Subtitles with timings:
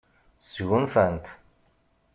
[0.49, 1.25] Sgunfant.